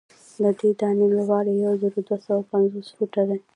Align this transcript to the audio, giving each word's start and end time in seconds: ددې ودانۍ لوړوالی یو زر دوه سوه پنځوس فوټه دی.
ددې 0.41 0.65
ودانۍ 0.69 1.05
لوړوالی 1.09 1.53
یو 1.65 1.73
زر 1.81 1.93
دوه 2.07 2.17
سوه 2.25 2.41
پنځوس 2.51 2.87
فوټه 2.95 3.23
دی. 3.29 3.39